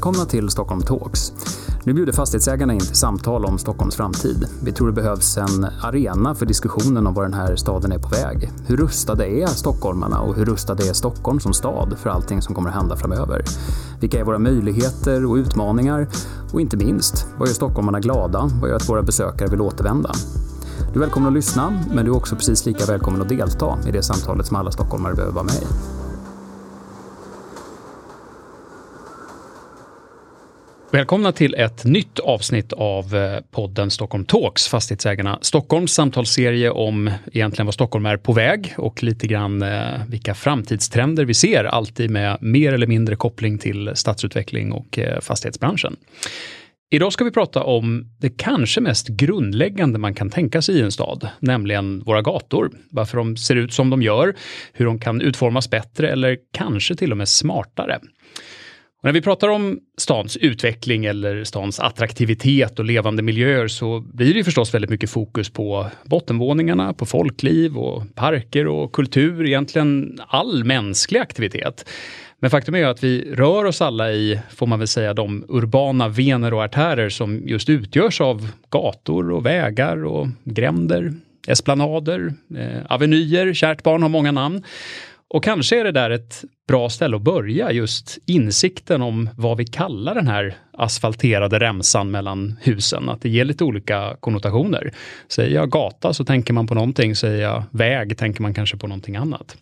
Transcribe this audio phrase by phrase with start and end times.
[0.00, 1.32] Välkomna till Stockholm Talks.
[1.84, 4.46] Nu bjuder fastighetsägarna in till samtal om Stockholms framtid.
[4.62, 8.08] Vi tror det behövs en arena för diskussionen om var den här staden är på
[8.08, 8.50] väg.
[8.66, 12.68] Hur rustade är stockholmarna och hur rustade är Stockholm som stad för allting som kommer
[12.70, 13.44] att hända framöver?
[14.00, 16.08] Vilka är våra möjligheter och utmaningar?
[16.52, 18.50] Och inte minst, vad gör stockholmarna glada?
[18.60, 20.12] Vad gör att våra besökare vill återvända?
[20.92, 23.90] Du är välkommen att lyssna, men du är också precis lika välkommen att delta i
[23.90, 25.99] det samtalet som alla stockholmare behöver vara med i.
[30.92, 37.66] Välkomna till ett nytt avsnitt av eh, podden Stockholm Talks, Fastighetsägarna Stockholms samtalsserie om egentligen
[37.66, 42.38] vad Stockholm är på väg och lite grann eh, vilka framtidstrender vi ser, alltid med
[42.40, 45.96] mer eller mindre koppling till stadsutveckling och eh, fastighetsbranschen.
[46.90, 50.92] Idag ska vi prata om det kanske mest grundläggande man kan tänka sig i en
[50.92, 52.70] stad, nämligen våra gator.
[52.90, 54.34] Varför de ser ut som de gör,
[54.72, 57.98] hur de kan utformas bättre eller kanske till och med smartare.
[59.00, 64.34] Och när vi pratar om stans utveckling eller stans attraktivitet och levande miljöer så blir
[64.34, 70.64] det förstås väldigt mycket fokus på bottenvåningarna, på folkliv och parker och kultur, egentligen all
[70.64, 71.88] mänsklig aktivitet.
[72.40, 76.08] Men faktum är att vi rör oss alla i, får man väl säga, de urbana
[76.08, 81.12] vener och artärer som just utgörs av gator och vägar och gränder,
[81.48, 84.62] esplanader, eh, avenyer, kärt barn har många namn.
[85.34, 89.66] Och kanske är det där ett bra ställe att börja, just insikten om vad vi
[89.66, 94.92] kallar den här asfalterade remsan mellan husen, att det ger lite olika konnotationer.
[95.28, 98.86] Säger jag gata så tänker man på någonting, säger jag väg tänker man kanske på
[98.86, 99.56] någonting annat.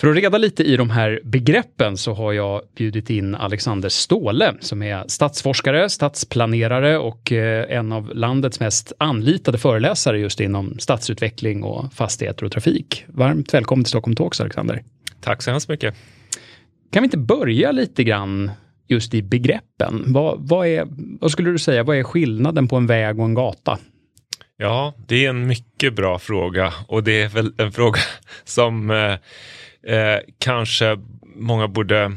[0.00, 4.54] För att reda lite i de här begreppen så har jag bjudit in Alexander Ståhle
[4.60, 11.62] som är stadsforskare, stadsplanerare och eh, en av landets mest anlitade föreläsare just inom stadsutveckling
[11.62, 13.04] och fastigheter och trafik.
[13.08, 14.82] Varmt välkommen till Stockholm Talks Alexander.
[15.20, 15.94] Tack så hemskt mycket.
[16.92, 18.50] Kan vi inte börja lite grann
[18.88, 20.04] just i begreppen?
[20.06, 20.86] Vad, vad, är,
[21.20, 23.78] vad skulle du säga, vad är skillnaden på en väg och en gata?
[24.56, 28.00] Ja, det är en mycket bra fråga och det är väl en fråga
[28.44, 28.90] som
[29.86, 30.98] eh, kanske
[31.36, 32.12] många borde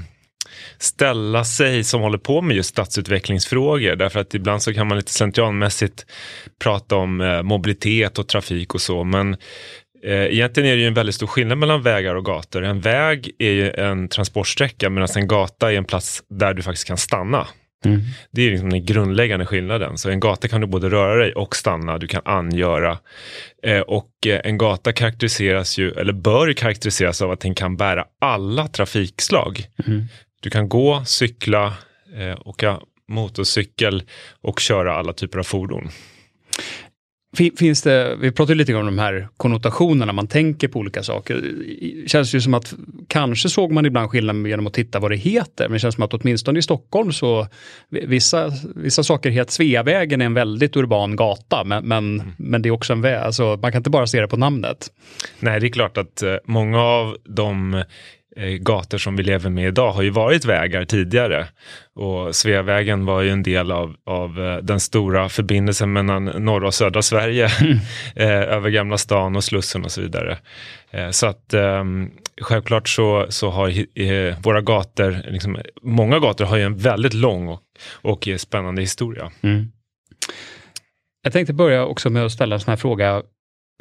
[0.78, 3.96] ställa sig som håller på med just stadsutvecklingsfrågor.
[3.96, 6.06] Därför att ibland så kan man lite slentrianmässigt
[6.64, 9.04] prata om eh, mobilitet och trafik och så.
[9.04, 9.34] Men
[10.04, 12.64] eh, egentligen är det ju en väldigt stor skillnad mellan vägar och gator.
[12.64, 16.88] En väg är ju en transportsträcka medan en gata är en plats där du faktiskt
[16.88, 17.48] kan stanna.
[17.86, 18.02] Mm.
[18.32, 19.98] Det är liksom den grundläggande skillnaden.
[19.98, 22.98] Så en gata kan du både röra dig och stanna, du kan angöra.
[23.64, 28.06] Eh, och eh, en gata karaktäriseras ju, eller bör karaktäriseras av att den kan bära
[28.20, 29.66] alla trafikslag.
[29.88, 30.06] Mm.
[30.42, 31.74] Du kan gå, cykla,
[32.18, 34.04] eh, åka motorcykel
[34.42, 35.90] och köra alla typer av fordon.
[37.38, 41.36] Finns det, vi pratade lite om de här konnotationerna man tänker på olika saker.
[42.04, 42.74] Det känns ju som att
[43.08, 46.04] kanske såg man ibland skillnaden genom att titta vad det heter, men det känns som
[46.04, 47.48] att åtminstone i Stockholm så
[47.90, 52.34] vissa, vissa saker heter Sveavägen är en väldigt urban gata, men, men, mm.
[52.38, 54.88] men det är också en väg, alltså, man kan inte bara se det på namnet.
[55.40, 57.84] Nej, det är klart att eh, många av de
[58.60, 61.48] gator som vi lever med idag har ju varit vägar tidigare.
[61.96, 66.74] Och Sveavägen var ju en del av, av eh, den stora förbindelsen mellan norra och
[66.74, 67.78] södra Sverige mm.
[68.50, 70.38] över Gamla stan och Slussen och så vidare.
[71.12, 72.12] Så att um,
[72.42, 77.48] självklart så, så har eh, våra gator, liksom, många gator har ju en väldigt lång
[77.48, 77.62] och,
[78.02, 79.32] och spännande historia.
[79.42, 79.72] Mm.
[81.24, 83.24] Jag tänkte börja också med att ställa en sån här fråga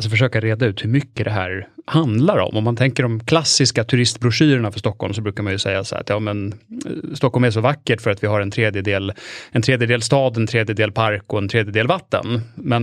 [0.02, 2.56] alltså försöka reda ut hur mycket det här handlar om.
[2.56, 6.02] Om man tänker de klassiska turistbroschyrerna för Stockholm så brukar man ju säga så här
[6.02, 6.52] att ja, men,
[6.86, 9.12] eh, Stockholm är så vackert för att vi har en tredjedel,
[9.50, 12.40] en tredjedel stad, en tredjedel park och en tredjedel vatten.
[12.54, 12.82] Men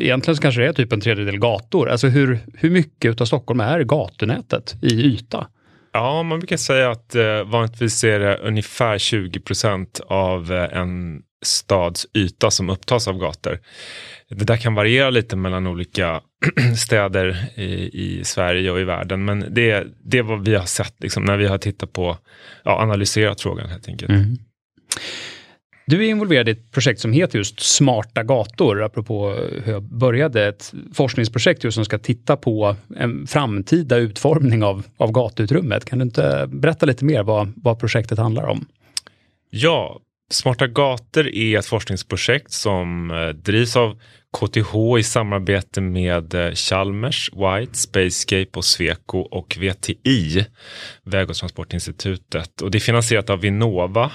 [0.00, 1.88] egentligen så kanske det är typ en tredjedel gator.
[1.88, 5.46] Alltså hur, hur mycket av Stockholm är gatunätet i yta?
[5.92, 11.22] Ja, man brukar säga att eh, vanligtvis är det ungefär 20 procent av eh, en
[11.42, 13.58] stads yta som upptas av gator.
[14.28, 16.20] Det där kan variera lite mellan olika
[16.76, 20.94] städer i, i, Sverige och i världen, men det, det är vad vi har sett
[20.98, 22.18] liksom, när vi har tittat på,
[22.64, 24.10] ja, analyserat frågan helt enkelt.
[24.10, 24.36] Mm.
[25.90, 29.30] Du är involverad i ett projekt som heter just Smarta gator, apropå
[29.64, 30.48] hur jag började.
[30.48, 35.84] Ett forskningsprojekt just som ska titta på en framtida utformning av, av gatuutrymmet.
[35.84, 38.66] Kan du inte berätta lite mer vad, vad projektet handlar om?
[39.50, 40.00] Ja,
[40.30, 44.00] Smarta gator är ett forskningsprojekt som eh, drivs av
[44.32, 50.46] KTH i samarbete med eh, Chalmers, White, Spacescape och Sweco och VTI,
[51.04, 52.62] Väg och transportinstitutet.
[52.62, 54.12] Och det är finansierat av Vinnova.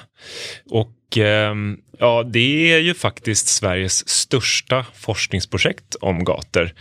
[0.69, 1.55] Och eh,
[1.99, 6.73] ja, det är ju faktiskt Sveriges största forskningsprojekt om gator.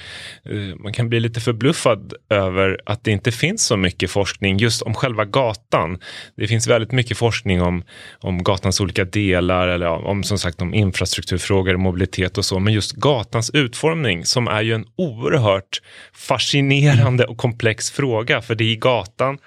[0.45, 4.83] Eh, man kan bli lite förbluffad över att det inte finns så mycket forskning just
[4.83, 5.99] om själva gatan.
[6.37, 7.85] Det finns väldigt mycket forskning om,
[8.21, 12.59] om gatans olika delar eller om som sagt om infrastrukturfrågor, mobilitet och så.
[12.59, 15.83] Men just gatans utformning som är ju en oerhört
[16.13, 18.43] fascinerande och komplex fråga.
[18.43, 19.39] För det är i gatan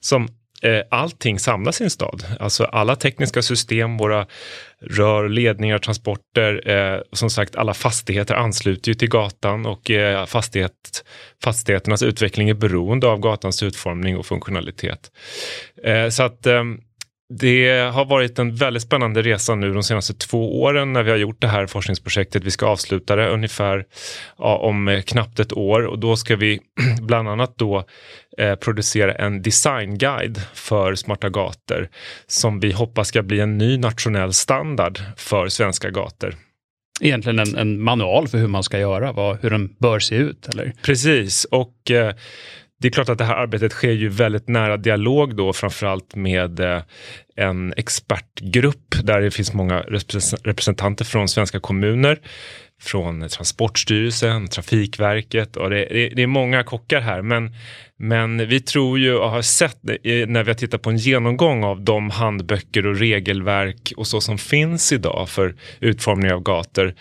[0.00, 0.28] som
[0.62, 2.24] Eh, allting samlas i en stad.
[2.40, 4.26] Alltså alla tekniska system, våra
[4.80, 11.04] rör, ledningar, transporter, eh, som sagt alla fastigheter ansluter ju till gatan och eh, fastighet,
[11.44, 15.10] fastigheternas utveckling är beroende av gatans utformning och funktionalitet.
[15.84, 16.80] Eh, så att ehm,
[17.38, 21.18] det har varit en väldigt spännande resa nu de senaste två åren när vi har
[21.18, 22.44] gjort det här forskningsprojektet.
[22.44, 23.84] Vi ska avsluta det ungefär
[24.38, 26.60] ja, om knappt ett år och då ska vi
[27.02, 27.84] bland annat då
[28.38, 31.88] eh, producera en designguide för smarta gator
[32.26, 36.34] som vi hoppas ska bli en ny nationell standard för svenska gator.
[37.00, 40.48] Egentligen en, en manual för hur man ska göra, vad, hur den bör se ut?
[40.48, 40.72] Eller?
[40.82, 42.14] Precis, och eh,
[42.82, 46.60] det är klart att det här arbetet sker ju väldigt nära dialog då framförallt med
[46.60, 46.82] eh,
[47.36, 49.80] en expertgrupp där det finns många
[50.44, 52.18] representanter från svenska kommuner,
[52.80, 57.22] från Transportstyrelsen, Trafikverket och det, det, det är många kockar här.
[57.22, 57.54] Men,
[57.98, 61.80] men vi tror ju och har sett när vi har tittat på en genomgång av
[61.80, 66.94] de handböcker och regelverk och så som finns idag för utformning av gator.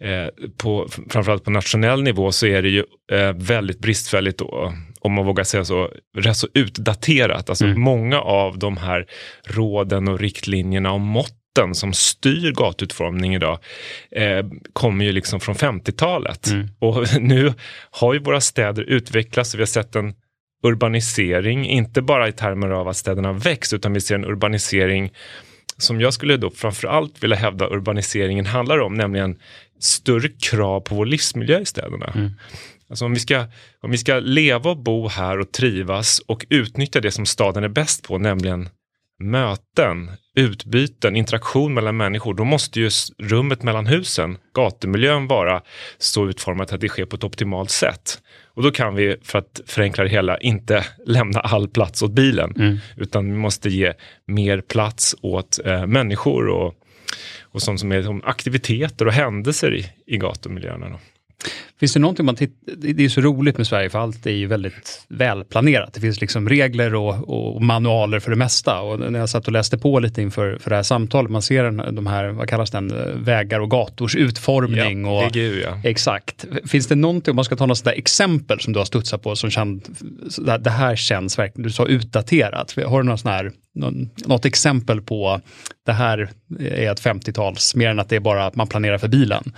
[0.00, 0.26] Eh,
[0.56, 4.72] på, framförallt på nationell nivå så är det ju eh, väldigt bristfälligt då,
[5.04, 7.48] om man vågar säga så, rätt så utdaterat.
[7.48, 7.80] Alltså mm.
[7.80, 9.06] många av de här
[9.44, 13.58] råden och riktlinjerna och måtten som styr gatutformning idag
[14.10, 16.46] eh, kommer ju liksom från 50-talet.
[16.46, 16.68] Mm.
[16.78, 17.52] Och nu
[17.90, 20.14] har ju våra städer utvecklats och vi har sett en
[20.62, 25.12] urbanisering, inte bara i termer av att städerna växt, utan vi ser en urbanisering
[25.76, 29.38] som jag skulle då framförallt vilja hävda urbaniseringen handlar om, nämligen
[29.80, 32.12] större krav på vår livsmiljö i städerna.
[32.14, 32.30] Mm.
[32.92, 33.44] Alltså om vi, ska,
[33.80, 37.68] om vi ska leva och bo här och trivas och utnyttja det som staden är
[37.68, 38.68] bäst på, nämligen
[39.22, 45.62] möten, utbyten, interaktion mellan människor, då måste ju rummet mellan husen, gatumuljön vara
[45.98, 48.22] så utformat att det sker på ett optimalt sätt.
[48.46, 52.54] Och då kan vi, för att förenkla det hela, inte lämna all plats åt bilen,
[52.56, 52.78] mm.
[52.96, 53.92] utan vi måste ge
[54.26, 56.74] mer plats åt eh, människor och,
[57.42, 60.88] och sånt som är som aktiviteter och händelser i, i gatumiljöerna.
[60.88, 60.98] Då.
[61.82, 64.46] Finns det någonting man tittar, det är så roligt med Sverige för allt är ju
[64.46, 65.94] väldigt välplanerat.
[65.94, 68.80] Det finns liksom regler och, och, manualer för det mesta.
[68.80, 71.92] Och när jag satt och läste på lite inför för det här samtalet, man ser
[71.92, 72.92] de här, vad kallas den,
[73.24, 75.04] vägar och gators utformning.
[75.04, 75.80] Ja, och, GU, ja.
[75.84, 76.46] Exakt.
[76.66, 79.36] Finns det någonting, om man ska ta något sådant exempel som du har studsat på,
[79.36, 79.96] som känd,
[80.60, 82.74] det här känns verkligen, du sa utdaterat.
[82.86, 85.40] Har du någon sån här, någon, något exempel på
[85.86, 86.30] det här
[86.60, 89.52] är ett 50-tals, mer än att det är bara att man planerar för bilen?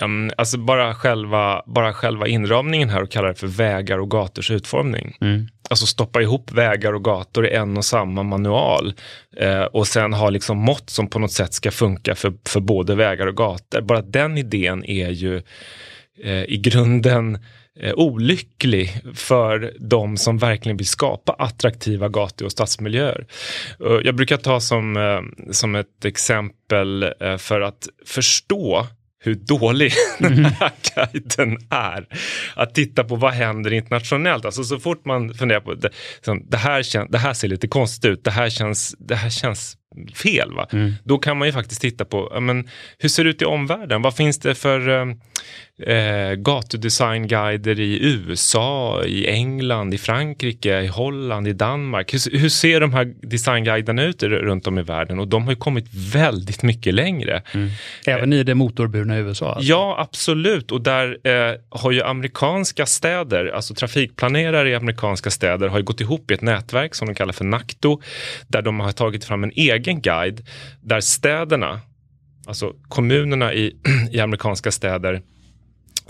[0.00, 4.50] Ja, alltså bara själva, bara själva inramningen här och kalla det för vägar och gators
[4.50, 5.16] utformning.
[5.20, 5.48] Mm.
[5.70, 8.92] Alltså stoppa ihop vägar och gator i en och samma manual
[9.36, 12.94] eh, och sen ha liksom mått som på något sätt ska funka för, för både
[12.94, 13.80] vägar och gator.
[13.80, 15.42] Bara den idén är ju
[16.24, 17.38] eh, i grunden
[17.80, 23.26] eh, olycklig för de som verkligen vill skapa attraktiva gatu och stadsmiljöer.
[23.78, 28.86] Jag brukar ta som, eh, som ett exempel eh, för att förstå
[29.22, 30.34] hur dålig mm.
[30.34, 32.06] den här guiden är.
[32.54, 34.44] Att titta på vad händer internationellt.
[34.44, 35.90] Alltså så fort man funderar på det,
[36.48, 39.76] det, här, kän, det här ser lite konstigt ut, det här känns, det här känns
[40.14, 40.52] fel.
[40.52, 40.66] Va?
[40.72, 40.94] Mm.
[41.04, 44.02] Då kan man ju faktiskt titta på men, hur ser det ut i omvärlden?
[44.02, 45.14] Vad finns det för eh,
[45.86, 52.14] eh gatudesignguider i USA, i England, i Frankrike, i Holland, i Danmark?
[52.14, 55.18] Hur, hur ser de här designguiderna ut runt om i världen?
[55.18, 57.42] Och de har ju kommit väldigt mycket längre.
[57.54, 57.70] Mm.
[58.06, 59.54] Även i det motorburna USA?
[59.54, 59.70] Alltså.
[59.70, 60.72] Ja, absolut.
[60.72, 66.00] Och där eh, har ju amerikanska städer, alltså trafikplanerare i amerikanska städer har ju gått
[66.00, 68.00] ihop i ett nätverk som de kallar för NACTO,
[68.46, 70.46] där de har tagit fram en egen egen guide
[70.80, 71.80] där städerna,
[72.50, 73.76] alltså kommunerna i,
[74.12, 75.22] i amerikanska städer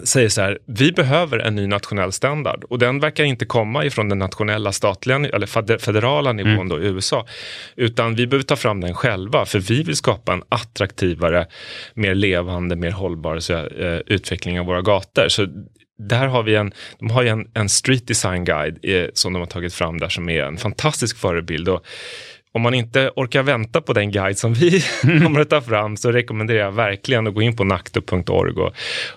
[0.04, 4.08] säger så här, vi behöver en ny nationell standard och den verkar inte komma ifrån
[4.08, 6.68] den nationella statliga eller federala nivån mm.
[6.68, 7.26] då i USA.
[7.76, 11.46] Utan vi behöver ta fram den själva för vi vill skapa en attraktivare,
[11.94, 15.28] mer levande, mer hållbar så, uh, utveckling av våra gator.
[15.28, 15.46] Så
[16.08, 19.38] där har vi en, de har ju en, en street design guide eh, som de
[19.38, 21.68] har tagit fram där som är en fantastisk förebild.
[21.68, 21.84] Och
[22.52, 26.12] om man inte orkar vänta på den guide som vi kommer att ta fram så
[26.12, 28.72] rekommenderar jag verkligen att gå in på nakto.org och,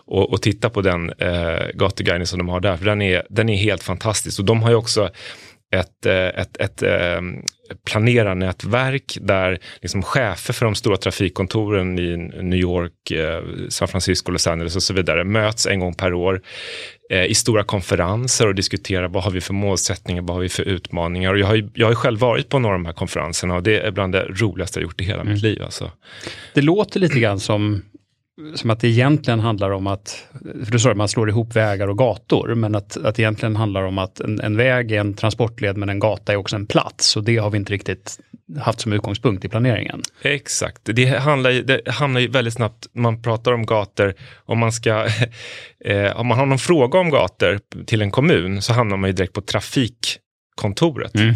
[0.06, 3.50] och, och, titta på den eh, gatuguiden som de har där, för den är, den
[3.50, 4.40] är helt fantastisk.
[4.40, 5.10] Och de har ju också
[5.74, 6.84] ett, eh, ett, ett,
[7.72, 14.32] ett planerarnätverk där liksom chefer för de stora trafikkontoren i New York, eh, San Francisco,
[14.32, 16.42] Los Angeles och så vidare möts en gång per år
[17.10, 20.64] eh, i stora konferenser och diskuterar vad har vi för målsättningar, vad har vi för
[20.64, 21.34] utmaningar.
[21.34, 23.80] Och jag, har, jag har själv varit på några av de här konferenserna och det
[23.80, 25.34] är bland det roligaste jag gjort i hela mm.
[25.34, 25.64] mitt liv.
[25.64, 25.92] Alltså.
[26.54, 27.82] Det låter lite grann som
[28.56, 30.28] som att det egentligen handlar om att,
[30.66, 33.56] för du sa att man slår ihop vägar och gator, men att, att det egentligen
[33.56, 36.66] handlar om att en, en väg är en transportled men en gata är också en
[36.66, 38.20] plats och det har vi inte riktigt
[38.60, 40.02] haft som utgångspunkt i planeringen.
[40.22, 44.14] Exakt, det handlar det hamnar ju väldigt snabbt, man pratar om gator,
[44.46, 45.08] om man ska,
[45.86, 49.14] eh, om man har någon fråga om gator till en kommun så hamnar man ju
[49.14, 51.16] direkt på trafikkontoret.
[51.16, 51.34] Mm.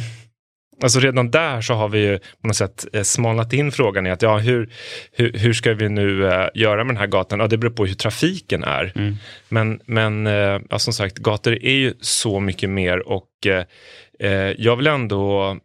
[0.83, 4.11] Alltså redan där så har vi ju på något sätt eh, smalnat in frågan i
[4.11, 4.69] att ja, hur,
[5.11, 7.39] hur, hur ska vi nu uh, göra med den här gatan?
[7.39, 8.91] Ja, det beror på hur trafiken är.
[8.95, 9.15] Mm.
[9.49, 14.75] Men, men uh, ja, som sagt, gator är ju så mycket mer och uh, jag
[14.75, 15.57] vill ändå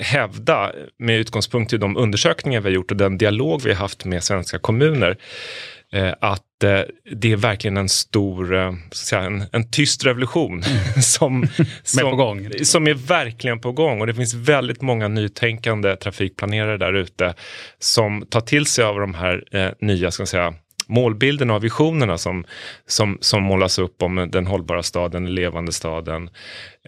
[0.00, 4.04] hävda med utgångspunkt i de undersökningar vi har gjort och den dialog vi har haft
[4.04, 5.79] med svenska kommuner Eh,
[6.20, 6.80] att eh,
[7.12, 8.72] det är verkligen en stor, eh,
[9.12, 10.62] en, en tyst revolution
[11.02, 11.46] som,
[11.82, 12.50] som, är på gång.
[12.62, 14.00] som är verkligen på gång.
[14.00, 17.34] Och det finns väldigt många nytänkande trafikplanerare där ute
[17.78, 20.54] som tar till sig av de här eh, nya, ska säga,
[20.86, 22.44] målbilderna och visionerna som,
[22.86, 26.30] som, som målas upp om den hållbara staden, den levande staden.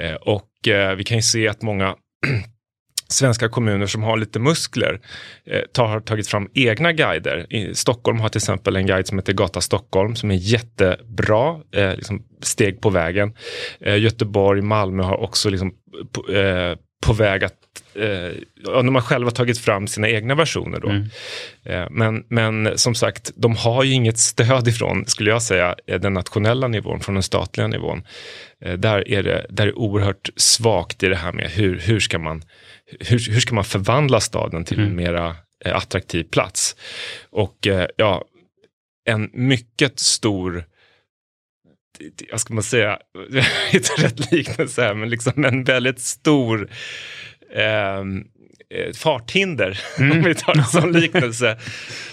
[0.00, 1.94] Eh, och eh, vi kan ju se att många
[3.12, 5.00] svenska kommuner som har lite muskler
[5.46, 7.46] eh, tar, har tagit fram egna guider.
[7.50, 11.96] I Stockholm har till exempel en guide som heter Gata Stockholm som är jättebra, eh,
[11.96, 13.34] liksom steg på vägen.
[13.80, 15.74] Eh, Göteborg, Malmö har också liksom
[16.12, 16.76] på, eh,
[17.06, 17.61] på väg att
[17.94, 18.30] eh,
[18.82, 20.80] de har själva tagit fram sina egna versioner.
[20.80, 20.88] Då.
[20.88, 21.08] Mm.
[21.64, 26.00] Eh, men, men som sagt, de har ju inget stöd ifrån, skulle jag säga, eh,
[26.00, 28.02] den nationella nivån, från den statliga nivån.
[28.60, 32.00] Eh, där, är det, där är det oerhört svagt i det här med hur, hur
[32.00, 32.42] ska man
[33.00, 34.90] hur, hur ska man förvandla staden till mm.
[34.90, 36.76] en mera eh, attraktiv plats?
[37.30, 38.24] Och eh, ja,
[39.04, 40.64] en mycket stor
[42.30, 42.98] jag ska man säga,
[43.72, 46.70] inte rätt liknelse här, men liksom en väldigt stor
[47.56, 50.12] eh, farthinder, mm.
[50.12, 51.50] om vi tar det som liknelse,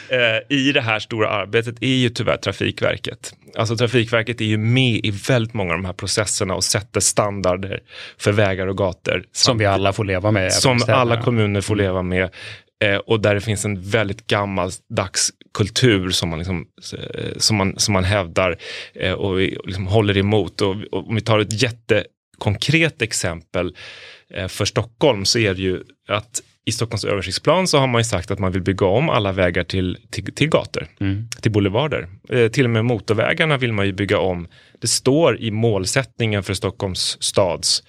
[0.09, 3.33] eh, i det här stora arbetet är ju tyvärr Trafikverket.
[3.57, 7.79] Alltså Trafikverket är ju med i väldigt många av de här processerna och sätter standarder
[8.17, 9.23] för vägar och gator.
[9.31, 10.53] Som vi alla får leva med.
[10.53, 11.85] Som alla kommuner får mm.
[11.85, 12.29] leva med.
[12.83, 17.79] Eh, och där det finns en väldigt gammaldags kultur som man, liksom, eh, som man,
[17.79, 18.57] som man hävdar
[18.93, 20.61] eh, och liksom håller emot.
[20.61, 21.61] Och, och om vi tar ett
[22.39, 23.75] jättekonkret exempel
[24.33, 28.03] eh, för Stockholm så är det ju att i Stockholms översiktsplan så har man ju
[28.03, 31.29] sagt att man vill bygga om alla vägar till, till, till gator, mm.
[31.41, 32.07] till boulevarder.
[32.29, 34.47] Eh, till och med motorvägarna vill man ju bygga om.
[34.81, 37.83] Det står i målsättningen för Stockholms stads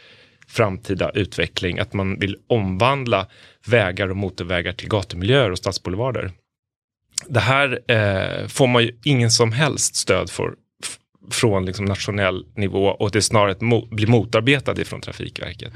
[0.49, 3.27] framtida utveckling att man vill omvandla
[3.67, 6.33] vägar och motorvägar till gatumiljöer och stadsboulevarder.
[7.29, 10.55] Det här eh, får man ju ingen som helst stöd för
[11.35, 15.73] från liksom nationell nivå och det snarare mo blir motarbetat ifrån Trafikverket.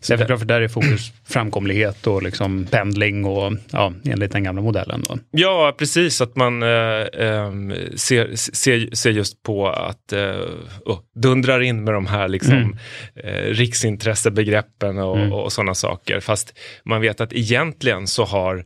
[0.00, 4.62] Så det, för där är fokus framkomlighet och liksom pendling och ja, enligt den gamla
[4.62, 5.04] modellen.
[5.08, 5.18] Då.
[5.30, 7.52] Ja, precis att man eh, eh,
[7.94, 10.20] ser, ser, ser just på att eh,
[10.84, 12.76] oh, dundrar in med de här liksom, mm.
[13.14, 15.32] eh, riksintressebegreppen och, mm.
[15.32, 16.20] och sådana saker.
[16.20, 18.64] Fast man vet att egentligen så har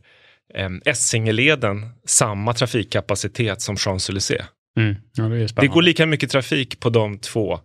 [0.53, 4.43] eh, Essingeleden samma trafikkapacitet som Champs-Élysées.
[4.77, 4.95] Mm.
[5.13, 7.59] Ja, det, det, går lika mycket trafik på de två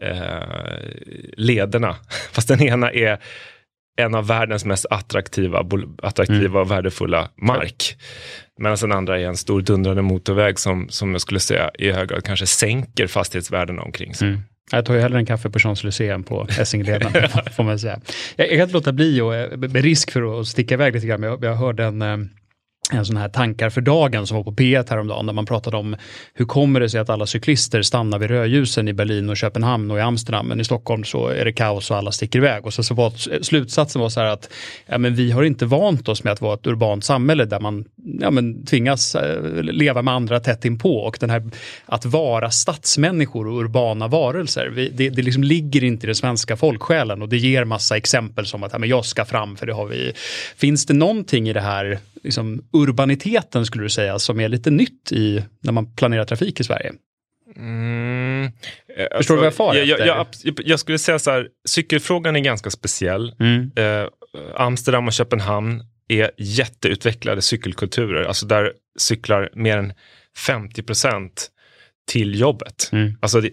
[0.00, 0.16] eh,
[1.36, 1.96] lederna,
[2.32, 3.18] fast den ena är
[3.96, 5.66] en av världens mest attraktiva,
[6.02, 6.56] attraktiva mm.
[6.56, 7.96] och värdefulla mark.
[8.58, 12.08] Medan den andra är en stor dundrande motorväg som, som jag skulle säga i hög
[12.08, 14.28] grad kanske sänker fastighetsvärdena omkring sig.
[14.28, 14.40] Mm.
[14.72, 17.12] Jag tar ju hellre en kaffe på Champs-Élysées än på Essingeleden,
[17.56, 18.00] får man säga.
[18.36, 21.06] Jag, jag kan inte låta bli, och, eh, med risk för att sticka iväg lite
[21.06, 22.16] grann, men jag, jag hörde en eh,
[22.92, 25.96] en sån här tankar för dagen som var på P1 häromdagen där man pratade om
[26.34, 29.98] hur kommer det sig att alla cyklister stannar vid rödljusen i Berlin och Köpenhamn och
[29.98, 32.66] i Amsterdam men i Stockholm så är det kaos och alla sticker iväg.
[32.66, 34.52] Och så, så var, slutsatsen var så här att
[34.86, 37.84] ja, men vi har inte vant oss med att vara ett urbant samhälle där man
[38.20, 41.42] ja, men tvingas eh, leva med andra tätt inpå och den här
[41.86, 46.56] att vara stadsmänniskor och urbana varelser, vi, det, det liksom ligger inte i den svenska
[46.56, 49.72] folksjälen och det ger massa exempel som att ja, men jag ska fram för det
[49.72, 50.12] har vi.
[50.56, 55.12] Finns det någonting i det här liksom, urbaniteten skulle du säga som är lite nytt
[55.12, 56.92] i när man planerar trafik i Sverige?
[57.56, 58.50] Mm,
[58.88, 60.26] Förstår alltså, du vad jag far jag, jag, jag,
[60.64, 63.34] jag, skulle säga så här, cykelfrågan är ganska speciell.
[63.40, 63.70] Mm.
[63.76, 64.08] Eh,
[64.54, 69.92] Amsterdam och Köpenhamn är jätteutvecklade cykelkulturer, alltså där cyklar mer än
[70.46, 71.50] 50 procent
[72.06, 72.90] till jobbet.
[72.92, 73.18] Mm.
[73.20, 73.50] Alltså det,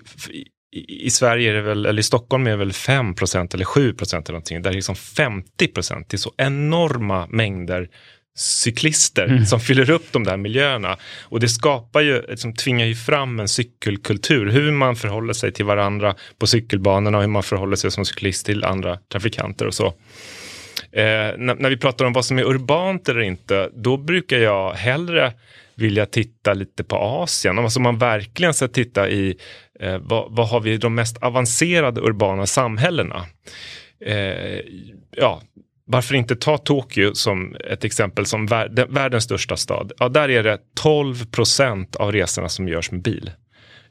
[0.73, 3.65] i, i, Sverige är det väl, eller i Stockholm är det väl 5 procent eller
[3.65, 7.89] 7 procent eller någonting, där det är liksom 50 procent, det är så enorma mängder
[8.35, 9.45] cyklister mm.
[9.45, 10.97] som fyller upp de där miljöerna.
[11.21, 15.65] Och det skapar ju, liksom, tvingar ju fram en cykelkultur, hur man förhåller sig till
[15.65, 19.93] varandra på cykelbanorna och hur man förhåller sig som cyklist till andra trafikanter och så.
[20.91, 24.73] Eh, när, när, vi pratar om vad som är urbant eller inte, då brukar jag
[24.73, 25.33] hellre
[25.75, 27.59] vilja titta lite på Asien.
[27.59, 29.35] Alltså man verkligen ska titta i
[29.79, 33.25] eh, vad, vad, har vi de mest avancerade urbana samhällena?
[34.05, 34.59] Eh,
[35.11, 35.41] ja,
[35.91, 39.91] varför inte ta Tokyo som ett exempel som vär, världens största stad?
[39.97, 43.31] Ja, där är det 12 procent av resorna som görs med bil.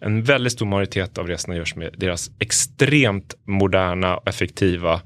[0.00, 5.00] En väldigt stor majoritet av resorna görs med deras extremt moderna och effektiva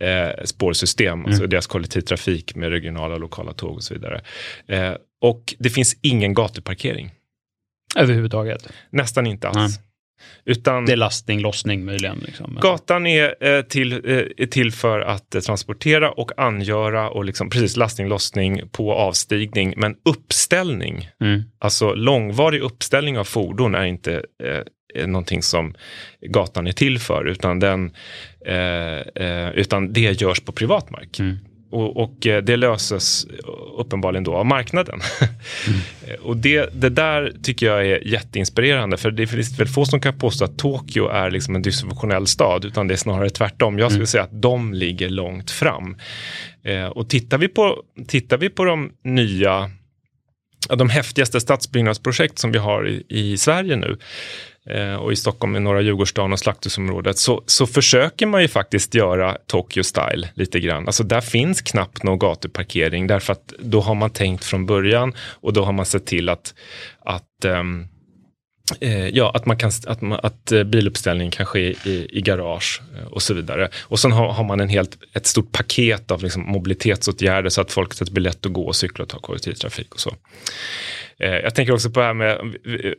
[0.00, 1.26] eh, spårsystem, mm.
[1.26, 4.20] alltså deras kollektivtrafik med regionala och lokala tåg och så vidare.
[4.66, 7.10] Eh, och det finns ingen gatuparkering.
[7.96, 8.68] Överhuvudtaget?
[8.90, 9.76] Nästan inte alls.
[9.76, 9.91] Mm.
[10.44, 12.18] Utan det är lastning, lossning möjligen?
[12.26, 12.58] Liksom.
[12.62, 17.76] Gatan är, eh, till, eh, till för att eh, transportera och angöra och liksom, precis
[17.76, 19.74] lastning, lossning på avstigning.
[19.76, 21.42] Men uppställning, mm.
[21.58, 24.24] alltså långvarig uppställning av fordon är inte
[24.94, 25.74] eh, någonting som
[26.20, 27.92] gatan är till för, utan, den,
[28.46, 31.18] eh, eh, utan det görs på privat mark.
[31.18, 31.38] Mm.
[31.72, 33.26] Och, och, eh, det löses
[33.78, 35.00] uppenbarligen då av marknaden.
[35.68, 36.20] Mm.
[36.22, 40.18] och det, det där tycker jag är jätteinspirerande för det finns väl få som kan
[40.18, 43.78] påstå att Tokyo är liksom en dysfunktionell stad utan det är snarare tvärtom.
[43.78, 44.06] Jag skulle mm.
[44.06, 45.96] säga att de ligger långt fram.
[46.64, 49.70] Eh, och tittar vi på, tittar vi på de nya
[50.68, 53.98] de häftigaste stadsbyggnadsprojekt som vi har i, i Sverige nu
[54.66, 58.94] Eh, och i Stockholm i norra Djurgårdsstaden och Slakthusområdet så, så försöker man ju faktiskt
[58.94, 60.86] göra Tokyo style lite grann.
[60.86, 65.52] Alltså där finns knappt någon gatuparkering därför att då har man tänkt från början och
[65.52, 66.54] då har man sett till att,
[67.04, 67.88] att um,
[68.80, 72.82] Eh, ja, att, man kan, att, man, att eh, biluppställning kan ske i, i garage
[72.98, 73.68] eh, och så vidare.
[73.82, 77.72] Och sen har, har man en helt, ett stort paket av liksom mobilitetsåtgärder så att
[77.72, 80.14] folk, så att det blir lätt att gå och cykla och ta kollektivtrafik och så.
[81.18, 82.38] Eh, jag tänker också på det här med,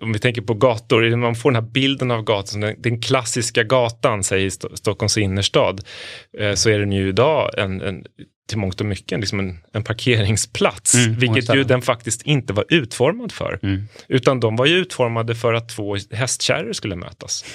[0.02, 3.64] om vi tänker på gator, man får den här bilden av gatan, den, den klassiska
[3.64, 5.82] gatan, säg i Stockholms innerstad,
[6.56, 8.06] så är den ju idag en, en
[8.50, 12.66] till mångt och mycket liksom en, en parkeringsplats, mm, vilket ju den faktiskt inte var
[12.70, 13.60] utformad för.
[13.64, 13.84] Mm.
[14.08, 17.46] Utan de var ju utformade för att två hästkärror skulle mötas.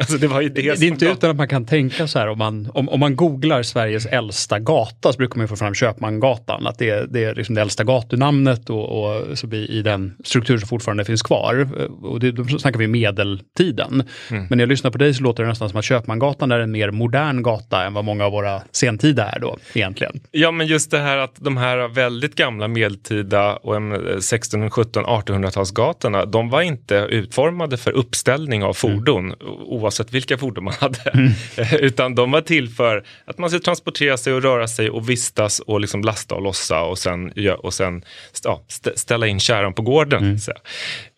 [0.00, 2.70] Alltså det, det, det är inte utan att man kan tänka så här om man,
[2.74, 7.12] om, om man googlar Sveriges äldsta gata så brukar man få fram Köpmangatan, att det,
[7.12, 11.04] det är liksom det äldsta gatunamnet och, och så blir i den struktur som fortfarande
[11.04, 11.68] finns kvar.
[12.02, 14.02] Och det, då snackar vi medeltiden.
[14.30, 14.46] Mm.
[14.48, 16.70] Men när jag lyssnar på dig så låter det nästan som att Köpmangatan är en
[16.70, 20.20] mer modern gata än vad många av våra sentida är då egentligen.
[20.30, 23.74] Ja men just det här att de här väldigt gamla medeltida och
[24.20, 29.24] 16, 17, 1800-talsgatorna, de var inte utformade för uppställning av fordon.
[29.24, 31.10] Mm oavsett vilka fordon man hade.
[31.14, 31.32] Mm.
[31.84, 35.60] Utan de var till för att man ska transportera sig och röra sig och vistas
[35.60, 38.04] och liksom lasta och lossa och sen, och sen
[38.44, 40.24] ja, ställa in kärran på gården.
[40.24, 40.38] Mm.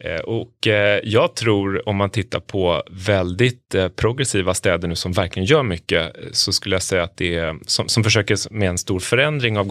[0.04, 5.12] Eh, och eh, jag tror om man tittar på väldigt eh, progressiva städer nu som
[5.12, 8.78] verkligen gör mycket så skulle jag säga att det är som, som försöker med en
[8.78, 9.66] stor förändring av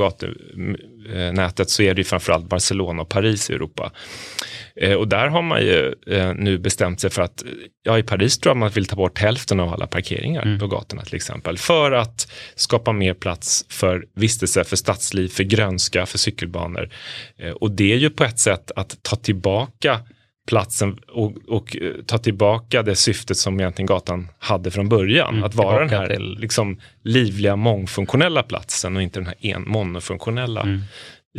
[1.52, 3.92] gatunätet så är det framförallt Barcelona och Paris i Europa.
[4.76, 7.44] Eh, och där har man ju eh, nu bestämt sig för att,
[7.84, 10.60] ja i Paris tror jag man vill ta bort hälften av alla parkeringar mm.
[10.60, 11.58] på gatorna till exempel.
[11.58, 16.90] För att skapa mer plats för vistelse, för stadsliv, för grönska, för cykelbanor.
[17.38, 20.00] Eh, och det är ju på ett sätt att ta tillbaka
[20.48, 25.34] platsen och, och ta tillbaka det syftet som egentligen gatan hade från början.
[25.34, 26.38] Mm, att vara den här till...
[26.40, 30.82] liksom, livliga mångfunktionella platsen och inte den här en monofunktionella mm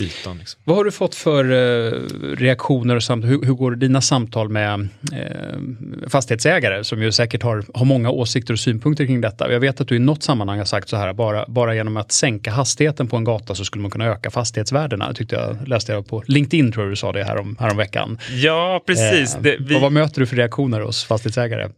[0.01, 0.39] ytan.
[0.39, 0.61] Liksom.
[0.65, 1.99] Vad har du fått för eh,
[2.37, 7.65] reaktioner och samt, hur, hur, går dina samtal med eh, fastighetsägare som ju säkert har,
[7.75, 9.53] har många åsikter och synpunkter kring detta?
[9.53, 12.13] Jag vet att du i något sammanhang har sagt så här, bara, bara genom att
[12.13, 15.07] sänka hastigheten på en gata så skulle man kunna öka fastighetsvärdena.
[15.07, 17.71] Jag tyckte jag läste jag på LinkedIn tror jag du sa det här om, här
[17.71, 18.19] om veckan.
[18.31, 19.35] Ja, precis.
[19.35, 19.75] Eh, det, vi...
[19.75, 21.69] vad, vad möter du för reaktioner hos fastighetsägare?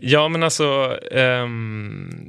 [0.00, 2.28] Ja, men alltså um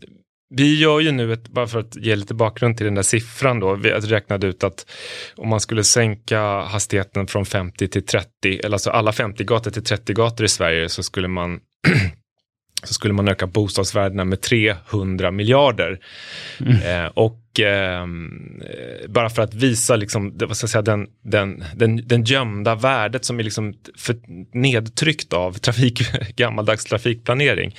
[0.50, 3.60] vi gör ju nu, ett, bara för att ge lite bakgrund till den där siffran
[3.60, 4.92] då, vi räknade ut att
[5.36, 9.84] om man skulle sänka hastigheten från 50 till 30, eller alltså alla 50 gator till
[9.84, 11.60] 30 gator i Sverige så skulle man
[12.84, 16.00] så skulle man öka bostadsvärdena med 300 miljarder.
[16.60, 17.06] Mm.
[17.06, 18.08] Eh, och eh,
[19.08, 22.76] bara för att visa liksom, det, vad ska jag säga, den, den, den, den gömda
[22.76, 24.16] värdet som är liksom för
[24.58, 26.02] nedtryckt av trafik,
[26.36, 27.76] gammaldags trafikplanering.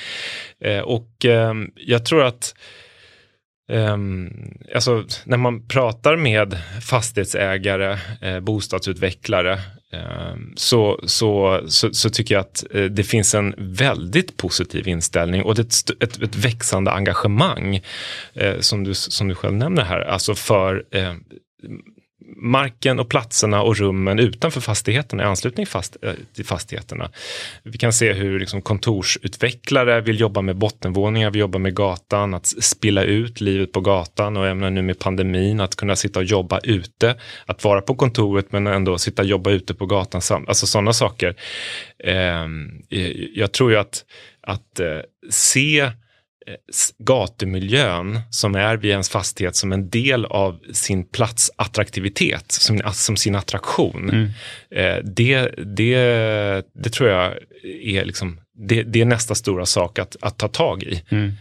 [0.65, 2.55] Eh, och ehm, jag tror att
[3.71, 4.31] Ehm,
[4.75, 9.53] alltså, när man pratar med fastighetsägare, eh, bostadsutvecklare,
[9.93, 15.43] eh, så, så, så, så, tycker jag att eh, det finns en väldigt positiv inställning
[15.43, 17.81] och ett, ett, ett växande engagemang,
[18.35, 21.15] eh, som, du, som du själv nämner här, alltså för eh,
[22.37, 27.11] marken och platserna och rummen utanför fastigheterna, i anslutning fast, eh, till fastigheterna.
[27.63, 32.47] Vi kan se hur liksom kontorsutvecklare vill jobba med bottenvåningar, vi jobbar med gatan, att
[32.47, 36.59] spilla ut livet på gatan och även nu med pandemin, att kunna sitta och jobba
[36.59, 37.15] ute,
[37.47, 41.37] att vara på kontoret men ändå sitta och jobba ute på gatan, alltså sådana saker.
[42.05, 44.05] Ehm, eh, jag tror ju att,
[44.43, 44.99] att eh,
[45.31, 45.91] se
[46.99, 53.35] gatumiljön som är vid ens fastighet som en del av sin platsattraktivitet, som, som sin
[53.35, 54.11] attraktion.
[54.11, 54.29] Mm.
[54.71, 55.97] Eh, det, det,
[56.75, 57.35] det tror jag
[57.85, 61.03] är, liksom, det, det är nästa stora sak att, att ta tag i.
[61.09, 61.33] Mm.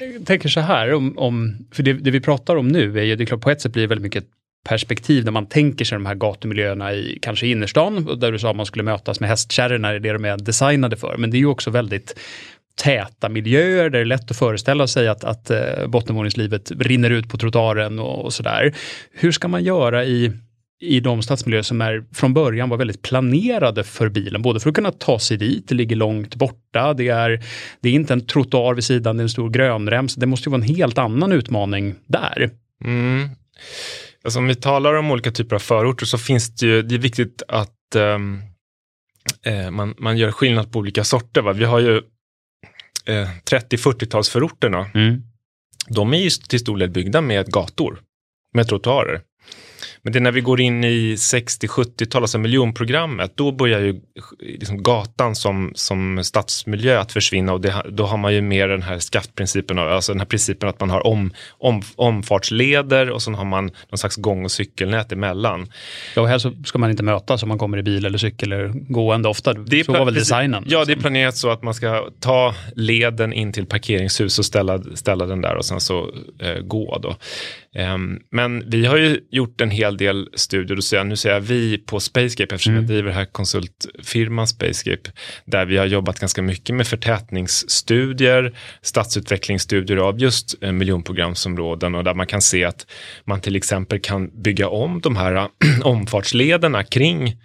[0.00, 3.16] Jag tänker så här, om, om för det, det, vi pratar om nu är ju,
[3.16, 4.24] det är klart på ett sätt blir det väldigt mycket
[4.68, 8.66] perspektiv när man tänker sig de här gatumiljöerna i kanske innerstan, där du sa man
[8.66, 11.16] skulle mötas med hästkärrorna, det är det de är designade för.
[11.16, 12.18] Men det är ju också väldigt
[12.76, 17.28] täta miljöer där det är lätt att föreställa sig att, att eh, bottenvåningslivet rinner ut
[17.28, 18.74] på trottoaren och, och sådär.
[19.12, 20.32] Hur ska man göra i,
[20.80, 24.74] i de stadsmiljöer som är från början var väldigt planerade för bilen, både för att
[24.74, 27.44] kunna ta sig dit, det ligger långt borta, det är,
[27.80, 30.50] det är inte en trottoar vid sidan, det är en stor grönrems, det måste ju
[30.50, 32.50] vara en helt annan utmaning där.
[32.84, 33.28] Mm.
[34.24, 36.98] Alltså om vi talar om olika typer av förorter så finns det ju, det är
[36.98, 38.42] viktigt att um,
[39.46, 41.42] eh, man, man gör skillnad på olika sorter.
[41.42, 41.52] Va?
[41.52, 42.02] Vi har ju
[43.06, 45.22] eh, 30-40-talsförorterna, mm.
[45.88, 48.00] de är ju till stor del byggda med gator,
[48.54, 49.20] med trottoarer.
[50.06, 54.00] Men det är när vi går in i 60-70-tal, alltså miljonprogrammet, då börjar ju
[54.40, 58.82] liksom gatan som, som stadsmiljö att försvinna och det, då har man ju mer den
[58.82, 63.44] här skaftprincipen, alltså den här principen att man har om, om, omfartsleder och sen har
[63.44, 65.68] man någon slags gång och cykelnät emellan.
[66.14, 68.52] Ja, och här så ska man inte mötas om man kommer i bil eller cykel
[68.52, 69.52] eller gående ofta.
[69.54, 70.64] Det är så var väl designen?
[70.66, 74.82] Ja, det är planerat så att man ska ta leden in till parkeringshus och ställa,
[74.94, 77.16] ställa den där och sen så eh, gå då.
[77.78, 81.78] Um, men vi har ju gjort en hel del studier, och nu säger jag vi
[81.78, 82.84] på Spacescape eftersom mm.
[82.84, 85.10] jag driver här konsultfirman Spacescape,
[85.44, 92.14] där vi har jobbat ganska mycket med förtätningsstudier, stadsutvecklingsstudier av just eh, miljonprogramsområden och där
[92.14, 92.86] man kan se att
[93.24, 95.48] man till exempel kan bygga om de här
[95.82, 97.36] omfartslederna kring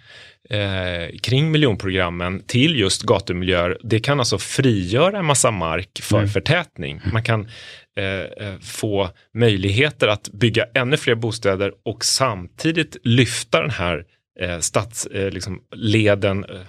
[0.50, 3.78] eh, kring miljonprogrammen till just gatumiljöer.
[3.82, 6.28] Det kan alltså frigöra en massa mark för mm.
[6.28, 7.00] förtätning.
[7.12, 7.48] Man kan
[7.96, 14.04] Eh, eh, få möjligheter att bygga ännu fler bostäder och samtidigt lyfta den här
[14.40, 16.60] eh, stadsleden, eh, liksom, eh,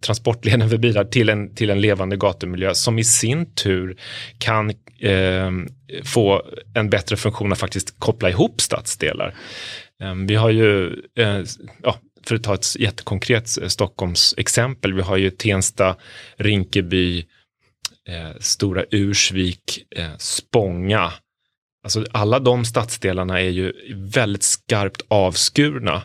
[0.00, 3.96] transportleden för bilar till en, till en levande gatumiljö som i sin tur
[4.38, 5.50] kan eh,
[6.04, 6.42] få
[6.74, 9.34] en bättre funktion att faktiskt koppla ihop stadsdelar.
[10.02, 10.86] Eh, vi har ju,
[11.18, 11.42] eh,
[11.82, 15.96] ja, för att ta ett jättekonkret eh, Stockholms exempel, vi har ju Tensta,
[16.36, 17.26] Rinkeby,
[18.10, 21.12] eh, Stora Ursvik, eh, Spånga.
[21.84, 26.02] Alltså alla de stadsdelarna är ju väldigt skarpt avskurna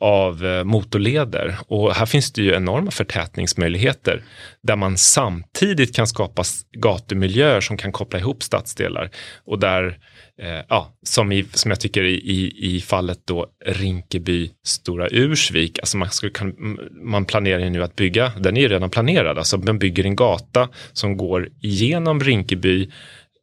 [0.00, 4.22] av eh, motorleder och här finns det ju enorma förtätningsmöjligheter
[4.62, 9.10] där man samtidigt kan skapa gatumiljöer som kan koppla ihop stadsdelar
[9.44, 9.98] och där
[10.40, 15.78] eh, ja, som, i, som jag tycker i, i, i fallet då Rinkeby, Stora Ursvik,
[15.78, 19.38] alltså man, skulle, kan, man planerar ju nu att bygga, den är ju redan planerad,
[19.38, 22.90] alltså man bygger en gata som går igenom Rinkeby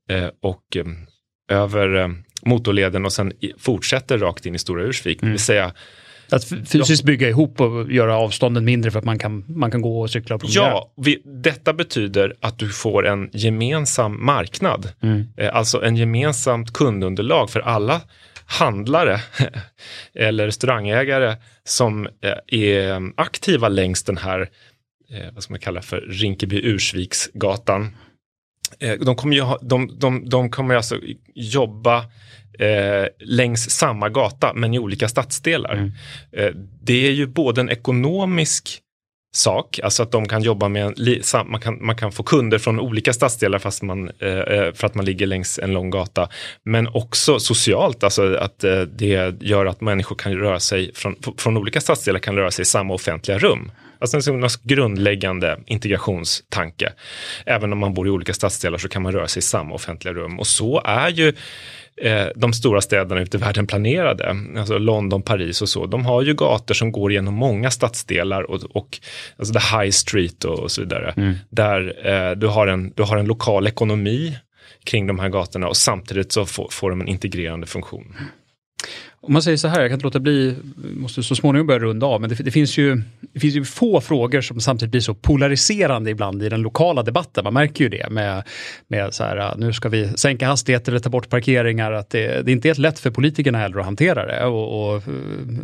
[0.10, 0.86] eh, och eh,
[1.49, 2.10] över eh,
[2.45, 5.29] motorleden och sen fortsätter rakt in i Stora Ursvik, mm.
[5.29, 5.73] det vill säga
[6.30, 10.02] att fysiskt bygga ihop och göra avstånden mindre för att man kan, man kan gå
[10.02, 10.70] och cykla och promenera.
[10.70, 14.90] Ja, vi, detta betyder att du får en gemensam marknad.
[15.02, 15.28] Mm.
[15.38, 18.02] Eh, alltså en gemensamt kundunderlag för alla
[18.46, 19.22] handlare
[20.16, 24.42] eller restaurangägare som eh, är aktiva längs den här,
[25.12, 27.88] eh, vad ska man kalla för, Rinkeby-Ursviksgatan.
[29.06, 30.99] De kommer ju ha, de, de, de kommer alltså
[31.34, 31.97] jobba
[32.60, 35.73] eh, längs samma gata men i olika stadsdelar.
[35.73, 35.91] Mm.
[36.32, 36.51] Eh,
[36.82, 38.82] det är ju både en ekonomisk
[39.38, 42.80] sak, alltså att de kan jobba med, en, man kan, man kan få kunder från
[42.80, 46.30] olika stadsdelar fast man, eh, eh, för att man ligger längs en lång gata.
[46.63, 51.58] Men också socialt, alltså att eh, det gör att människor kan röra sig från, från
[51.58, 53.71] olika stadsdelar kan röra sig i samma offentliga rum.
[53.99, 56.93] Alltså en grundläggande integrationstanke.
[57.45, 60.13] Även om man bor i olika stadsdelar så kan man röra sig i samma offentliga
[60.13, 60.39] rum.
[60.39, 61.33] Och så är ju
[62.01, 66.21] eh, de stora städerna ute i världen planerade, alltså London, Paris och så, de har
[66.21, 68.99] ju gator som går genom många stadsdelar och, och
[69.38, 71.13] alltså the high street och, och så vidare.
[71.17, 71.33] Mm.
[71.49, 74.38] Där eh, du, har en, du har en lokal ekonomi
[74.83, 78.15] kring de här gatorna och samtidigt så får, får de en integrerande funktion.
[79.21, 82.06] Om man säger så här, jag kan inte låta bli, måste så småningom börja runda
[82.06, 83.01] av, men det, det, finns ju,
[83.34, 87.43] det finns ju få frågor som samtidigt blir så polariserande ibland i den lokala debatten.
[87.43, 88.43] Man märker ju det med,
[88.88, 92.45] med så här, äh, nu ska vi sänka hastigheter eller ta bort parkeringar, att det,
[92.45, 94.45] det är inte helt lätt för politikerna heller att hantera det.
[94.45, 95.01] Och, och eh,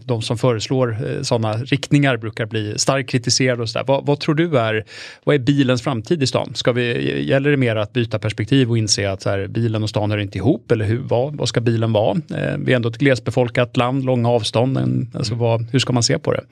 [0.04, 3.86] de som föreslår eh, sådana riktningar brukar bli starkt kritiserade och så där.
[3.86, 4.86] Vad, vad, tror du är,
[5.24, 6.52] vad är bilens framtid i stan?
[6.56, 9.90] Ska vi, gäller det mer att byta perspektiv och inse att så här, bilen och
[9.90, 12.18] stan hör inte ihop, eller hur, vad, vad ska bilen vara?
[12.18, 14.78] Eh, vi är ändå ett glesbefolkat befolkat land, långa avstånd.
[15.16, 16.44] Alltså vad, hur ska man se på det?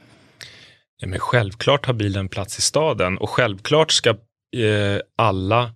[1.02, 5.72] Ja, men självklart har bilen plats i staden och självklart ska eh, alla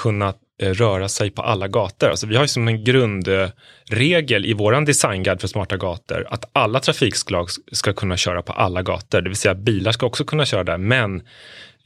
[0.00, 2.08] kunna eh, röra sig på alla gator.
[2.08, 6.80] Alltså vi har ju som en grundregel i vår designguide för smarta gator att alla
[6.80, 10.64] trafikslag ska kunna köra på alla gator, det vill säga bilar ska också kunna köra
[10.64, 10.78] där.
[10.78, 11.22] Men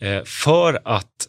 [0.00, 1.28] eh, för att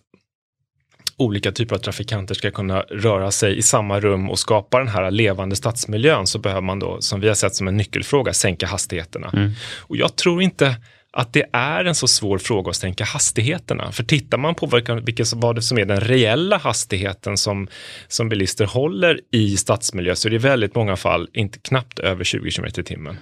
[1.18, 5.12] olika typer av trafikanter ska kunna röra sig i samma rum och skapa den här
[5.12, 9.30] levande stadsmiljön så behöver man då, som vi har sett som en nyckelfråga, sänka hastigheterna.
[9.34, 9.52] Mm.
[9.78, 10.76] Och jag tror inte
[11.12, 13.92] att det är en så svår fråga att sänka hastigheterna.
[13.92, 17.68] För tittar man på vilket, vad som är den reella hastigheten som,
[18.08, 22.24] som bilister håller i stadsmiljö så är det i väldigt många fall inte knappt över
[22.24, 23.18] 20 km i timmen.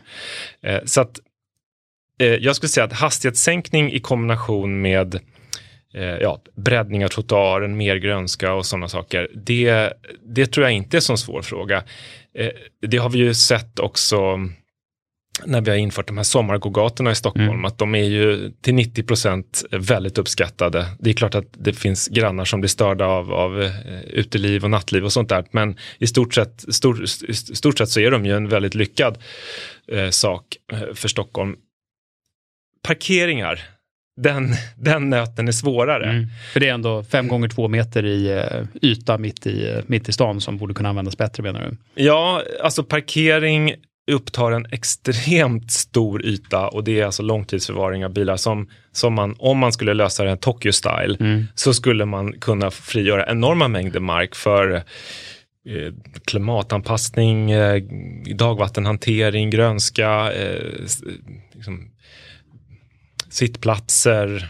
[0.63, 1.19] Eh, så att
[2.19, 5.19] eh, jag skulle säga att hastighetssänkning i kombination med
[5.95, 9.29] eh, ja, breddning av trottoaren, mer grönska och sådana saker.
[9.33, 11.83] Det, det tror jag inte är en så svår fråga.
[12.37, 12.49] Eh,
[12.81, 14.39] det har vi ju sett också
[15.45, 17.65] när vi har infört de här sommargågatorna i Stockholm, mm.
[17.65, 20.85] att de är ju till 90 procent väldigt uppskattade.
[20.99, 24.69] Det är klart att det finns grannar som blir störda av, av uh, uteliv och
[24.69, 27.05] nattliv och sånt där, men i stort sett, stor,
[27.55, 29.17] stort sett så är de ju en väldigt lyckad
[29.93, 31.55] uh, sak uh, för Stockholm.
[32.83, 33.74] Parkeringar,
[34.17, 36.09] den, den nöten är svårare.
[36.09, 36.27] Mm.
[36.53, 40.11] För det är ändå fem gånger två meter i uh, yta mitt i, mitt i
[40.11, 42.03] stan som borde kunna användas bättre menar du?
[42.03, 43.75] Ja, alltså parkering
[44.11, 49.35] upptar en extremt stor yta och det är alltså långtidsförvaring av bilar som, som man,
[49.39, 51.45] om man skulle lösa det Tokyo style, mm.
[51.55, 55.93] så skulle man kunna frigöra enorma mängder mark för eh,
[56.25, 57.83] klimatanpassning, eh,
[58.35, 60.71] dagvattenhantering, grönska, eh,
[61.53, 61.89] liksom,
[63.35, 64.49] sittplatser,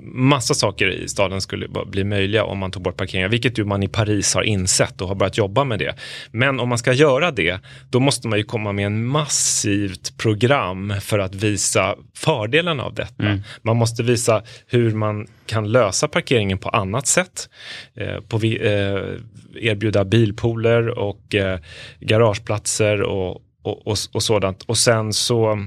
[0.00, 3.82] massa saker i staden skulle bli möjliga om man tog bort parkeringar, vilket ju man
[3.82, 5.94] i Paris har insett och har börjat jobba med det.
[6.30, 10.94] Men om man ska göra det, då måste man ju komma med en massivt program
[11.00, 13.22] för att visa fördelarna av detta.
[13.22, 13.42] Mm.
[13.62, 17.48] Man måste visa hur man kan lösa parkeringen på annat sätt.
[17.94, 21.58] Eh, på vi, eh, erbjuda bilpooler och eh,
[22.00, 23.30] garageplatser och,
[23.62, 24.62] och, och, och sådant.
[24.62, 25.66] Och sen så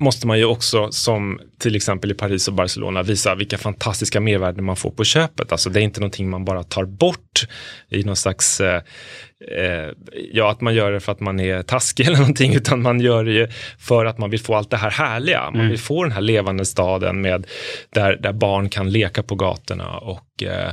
[0.00, 4.64] måste man ju också som till exempel i Paris och Barcelona visa vilka fantastiska mervärden
[4.64, 5.52] man får på köpet.
[5.52, 7.46] Alltså det är inte någonting man bara tar bort
[7.88, 8.82] i någon slags, eh,
[9.58, 9.90] eh,
[10.32, 13.24] ja att man gör det för att man är taskig eller någonting, utan man gör
[13.24, 15.40] det ju för att man vill få allt det här härliga.
[15.40, 15.68] Man mm.
[15.68, 17.46] vill få den här levande staden med
[17.90, 20.68] där, där barn kan leka på gatorna och eh,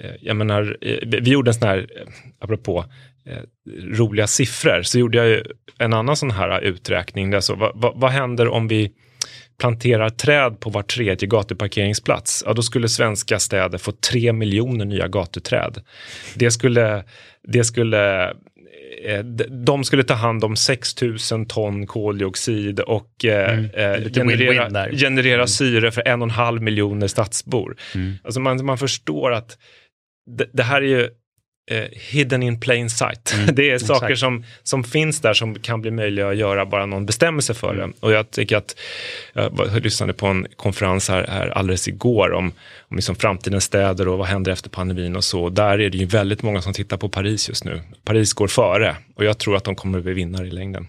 [0.00, 1.86] eh jag menar, eh, vi gjorde en sån här,
[2.40, 2.84] apropå
[3.82, 5.44] roliga siffror, så gjorde jag ju
[5.78, 7.30] en annan sån här uträkning.
[7.30, 8.92] Där så, vad, vad, vad händer om vi
[9.58, 15.08] planterar träd på var tredje gatuparkeringsplats, ja då skulle svenska städer få tre miljoner nya
[15.08, 15.82] gatuträd.
[16.34, 17.04] Det skulle,
[17.48, 18.30] det skulle
[19.04, 19.24] eh,
[19.64, 23.64] de skulle ta hand om 6 000 ton koldioxid och eh, mm.
[23.64, 25.48] eh, generera, generera mm.
[25.48, 27.76] syre för en och en halv miljoner stadsbor.
[27.94, 28.14] Mm.
[28.24, 29.58] Alltså man, man förstår att
[30.26, 31.08] det, det här är ju eh,
[31.92, 33.34] hidden in plain sight.
[33.34, 36.86] Mm, det är saker som, som finns där som kan bli möjliga att göra bara
[36.86, 37.90] någon bestämmer sig för mm.
[37.90, 38.06] det.
[38.06, 38.76] Och jag tycker att,
[39.32, 42.52] jag lyssnade på en konferens här, här alldeles igår om,
[42.88, 45.48] om liksom framtidens städer och vad händer efter pandemin och så.
[45.48, 47.80] Där är det ju väldigt många som tittar på Paris just nu.
[48.04, 50.88] Paris går före och jag tror att de kommer att bli vinnare i längden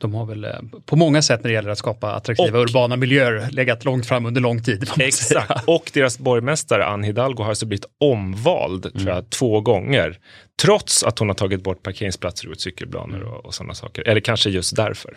[0.00, 0.50] de har väl eh,
[0.86, 4.26] på många sätt när det gäller att skapa attraktiva och, urbana miljöer legat långt fram
[4.26, 4.90] under lång tid.
[4.98, 8.98] Exakt, och deras borgmästare Anne Hidalgo har alltså blivit omvald mm.
[8.98, 10.18] tror jag, två gånger.
[10.62, 14.08] Trots att hon har tagit bort parkeringsplatser och cykelbanor och, och sådana saker.
[14.08, 15.16] Eller kanske just därför.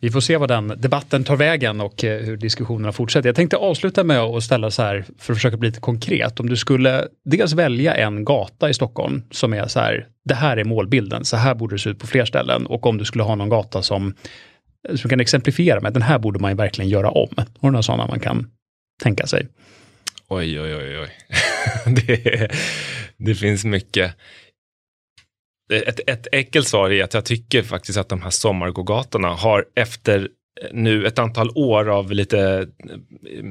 [0.00, 3.28] Vi får se vad den debatten tar vägen och eh, hur diskussionerna fortsätter.
[3.28, 6.40] Jag tänkte avsluta med att ställa så här, för att försöka bli lite konkret.
[6.40, 10.56] Om du skulle dels välja en gata i Stockholm som är så här, det här
[10.56, 12.66] är målbilden, så här borde det se ut på fler ställen.
[12.66, 14.14] Och om du skulle ha någon gata som,
[14.88, 17.28] eh, som kan exemplifiera med, den här borde man ju verkligen göra om.
[17.36, 18.46] Har du några sådana man kan
[19.02, 19.48] tänka sig?
[20.28, 21.10] Oj, oj, oj, oj.
[22.06, 22.48] det,
[23.16, 24.14] det finns mycket
[25.72, 30.28] ett, ett enkelt svar är att jag tycker faktiskt att de här sommargågatorna har efter
[30.72, 32.68] nu ett antal år av lite
[33.30, 33.44] eh,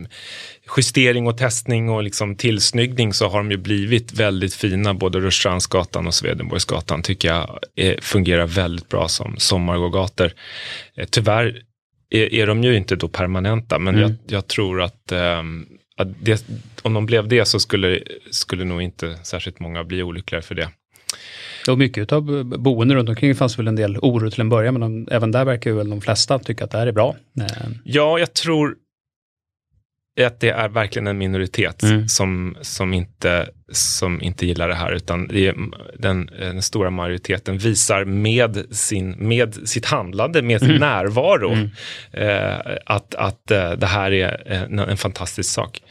[0.78, 4.94] justering och testning och liksom tillsnyggning så har de ju blivit väldigt fina.
[4.94, 10.32] Både Rörstrandsgatan och Swedenborgsgatan tycker jag är, fungerar väldigt bra som sommargågator.
[10.96, 11.62] Eh, tyvärr
[12.10, 14.10] är, är de ju inte då permanenta, men mm.
[14.10, 15.44] jag, jag, tror att, eh,
[15.98, 16.46] att det,
[16.82, 18.00] om de blev det så skulle,
[18.32, 20.70] skulle nog inte särskilt många bli olyckliga för det.
[21.68, 24.82] Och mycket av boende runt omkring fanns väl en del oro till en början, men
[24.82, 27.16] de, även där verkar väl de flesta tycka att det här är bra.
[27.40, 27.68] Eh.
[27.84, 28.76] Ja, jag tror
[30.22, 32.08] att det är verkligen en minoritet mm.
[32.08, 35.56] som, som, inte, som inte gillar det här, utan det
[36.00, 40.80] den, den, stora majoriteten visar med, sin, med sitt handlande, med sin mm.
[40.80, 41.70] närvaro, mm.
[42.12, 45.82] Eh, att, att eh, det här är en, en fantastisk sak.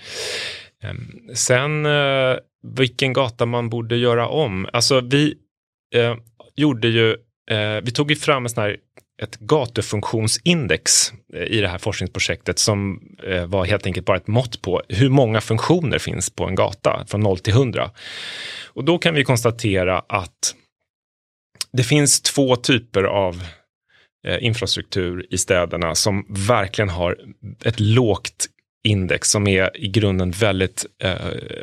[0.82, 0.94] Eh,
[1.34, 2.36] sen eh,
[2.76, 4.66] vilken gata man borde göra om.
[4.72, 5.34] Alltså vi
[5.94, 6.16] eh,
[6.56, 7.10] gjorde ju,
[7.50, 8.76] eh, vi tog ju fram en sån här
[9.22, 14.62] ett gatufunktionsindex eh, i det här forskningsprojektet som eh, var helt enkelt bara ett mått
[14.62, 17.90] på hur många funktioner finns på en gata från 0 till 100.
[18.66, 20.54] Och då kan vi konstatera att
[21.72, 23.42] det finns två typer av
[24.26, 27.18] eh, infrastruktur i städerna som verkligen har
[27.64, 28.46] ett lågt
[28.82, 31.14] index som är i grunden väldigt eh,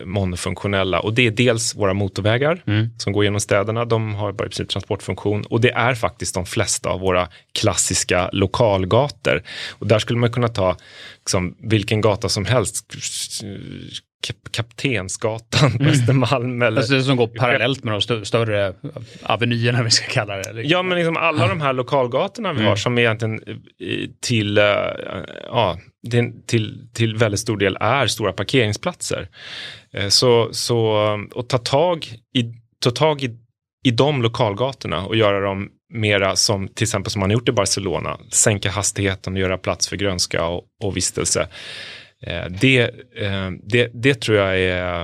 [0.05, 0.99] monofunktionella.
[0.99, 2.89] Och det är dels våra motorvägar mm.
[2.97, 3.85] som går genom städerna.
[3.85, 5.43] De har bara i princip transportfunktion.
[5.43, 9.43] Och det är faktiskt de flesta av våra klassiska lokalgator.
[9.71, 10.77] Och där skulle man kunna ta
[11.19, 12.93] liksom, vilken gata som helst
[14.51, 15.93] Kaptensgatan på mm.
[15.93, 16.61] Östermalm.
[16.61, 18.73] Eller, alltså det som går parallellt med de st större
[19.23, 20.61] avenyerna vi ska kalla det.
[20.61, 22.69] Ja, men liksom alla de här lokalgatorna vi mm.
[22.69, 23.41] har som egentligen
[24.21, 24.63] till, uh,
[25.45, 25.77] ja,
[26.47, 29.27] till, till väldigt stor del är stora parkeringsplatser.
[29.97, 30.97] Uh, så, så,
[31.35, 32.05] och ta tag
[32.37, 32.53] i,
[32.83, 33.37] ta tag i,
[33.85, 38.17] i de lokalgatorna och göra dem mera som till exempel som man gjort i Barcelona,
[38.31, 41.47] sänka hastigheten och göra plats för grönska och, och vistelse.
[42.23, 42.81] Eh, det,
[43.15, 45.03] eh, det, det tror jag är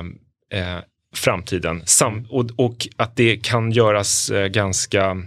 [0.53, 0.77] eh,
[1.15, 1.81] framtiden.
[1.85, 5.17] Sam, och, och att det kan göras ganska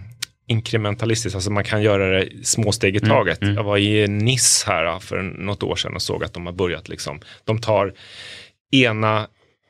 [0.47, 3.41] inkrementalistiskt, alltså man kan göra det små steg i mm, taget.
[3.41, 3.57] Mm, mm.
[3.57, 6.89] Jag var i Nice här för något år sedan och såg att de har börjat
[6.89, 7.93] liksom, de tar
[8.71, 9.27] ena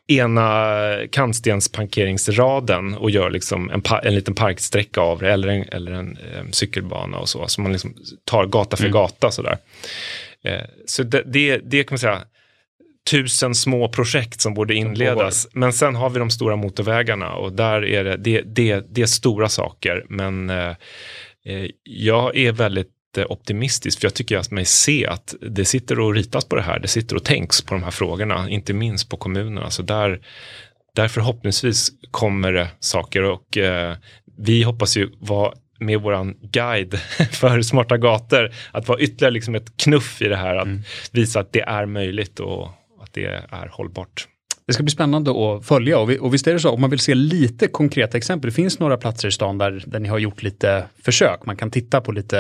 [0.08, 6.18] ena kantstensparkeringsraden och gör liksom en, en liten parksträcka av det eller en, eller en,
[6.40, 7.48] en cykelbana och så.
[7.48, 7.94] Så man liksom
[8.26, 8.94] tar gata för mm.
[8.94, 9.58] gata sådär.
[10.48, 12.22] Eh, så det, det, det kan man säga,
[13.12, 15.48] tusen små projekt som borde inledas.
[15.54, 19.06] Men sen har vi de stora motorvägarna och där är det, det, det, det är
[19.06, 20.06] stora saker.
[20.10, 20.76] Men eh,
[21.46, 26.00] eh jag är väldigt eh, optimistisk för jag tycker att mig se att det sitter
[26.00, 26.80] och ritas på det här.
[26.80, 29.70] Det sitter och tänks på de här frågorna, inte minst på kommunerna.
[29.70, 30.20] Så där,
[30.96, 33.96] där förhoppningsvis kommer det saker och eh,
[34.38, 37.00] vi hoppas ju vara med våran guide
[37.32, 40.82] för smarta gator, att vara ytterligare liksom ett knuff i det här, att mm.
[41.12, 42.68] visa att det är möjligt och
[43.02, 44.28] att det är hållbart.
[44.68, 46.90] Det ska bli spännande att följa och, vi, och visst är det så, om man
[46.90, 50.18] vill se lite konkreta exempel, det finns några platser i stan där, där ni har
[50.18, 51.46] gjort lite försök.
[51.46, 52.38] Man kan titta på lite,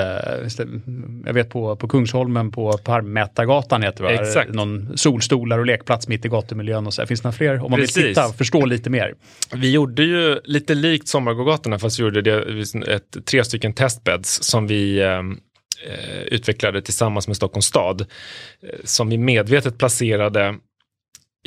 [1.25, 4.53] jag vet på, på Kungsholmen på Parmätargatan heter det Exakt.
[4.53, 7.05] Någon solstolar och lekplats mitt i gatumiljön och så.
[7.05, 7.63] Finns det några fler?
[7.63, 7.97] Om man Precis.
[7.97, 9.13] vill titta och förstå lite mer.
[9.55, 14.67] Vi gjorde ju lite likt Sommargågatorna fast vi gjorde det ett, tre stycken testbeds som
[14.67, 15.37] vi ehm,
[15.87, 18.01] eh, utvecklade tillsammans med Stockholms stad.
[18.01, 20.55] Eh, som vi medvetet placerade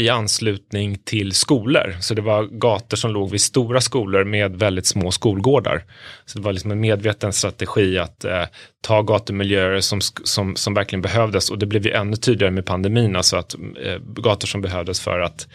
[0.00, 1.96] i anslutning till skolor.
[2.00, 5.84] Så det var gator som låg vid stora skolor med väldigt små skolgårdar.
[6.26, 8.44] Så det var liksom en medveten strategi att eh,
[8.80, 13.16] ta gatumiljöer som, som, som verkligen behövdes och det blev ju ännu tydligare med pandemin,
[13.16, 15.48] alltså att eh, gator som behövdes för att,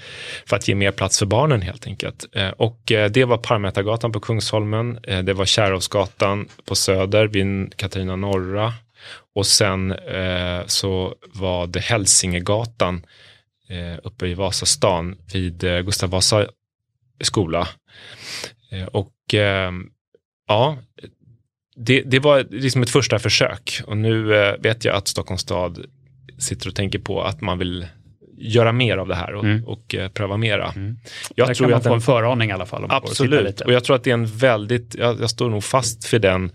[0.45, 2.25] för att ge mer plats för barnen helt enkelt.
[2.35, 7.77] Eh, och eh, det var Parmätargatan på Kungsholmen, eh, det var Kärrhovsgatan på Söder vid
[7.77, 8.73] Katarina Norra
[9.35, 13.05] och sen eh, så var det Hälsingegatan
[13.69, 16.47] eh, uppe i Vasastan vid eh, Gustav Vasa
[17.21, 17.67] skola.
[18.71, 19.71] Eh, och eh,
[20.47, 20.77] ja,
[21.75, 24.23] det, det var liksom ett första försök och nu
[24.59, 25.85] vet jag att Stockholms stad
[26.37, 27.87] sitter och tänker på att man vill
[28.37, 29.65] göra mer av det här och, mm.
[29.65, 30.71] och uh, pröva mera.
[30.75, 30.97] Mm.
[31.35, 32.85] Jag Där tror kan man att få en föraning i alla fall.
[32.89, 36.19] absolut, och jag tror att det är en väldigt, jag, jag står nog fast för
[36.19, 36.51] den,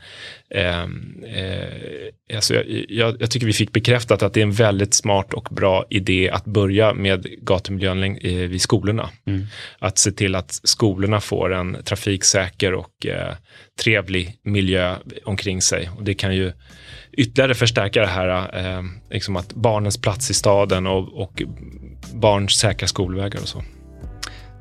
[0.54, 4.94] eh, eh, alltså jag, jag, jag, tycker vi fick bekräftat att det är en väldigt
[4.94, 9.10] smart och bra idé att börja med gatumiljön eh, vid skolorna.
[9.26, 9.46] Mm.
[9.78, 13.34] Att se till att skolorna får en trafiksäker och eh,
[13.82, 15.90] trevlig miljö omkring sig.
[15.96, 16.52] Och det kan ju
[17.12, 21.42] ytterligare förstärka det här, eh, liksom att barnens plats i staden och, och
[22.14, 23.62] barns säkra skolvägar och så.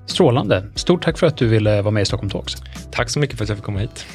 [0.08, 0.64] Strålande.
[0.76, 2.54] Stort tack för att du ville vara med i Stockholm Talks.
[2.92, 4.06] Tack så mycket för att jag fick komma hit.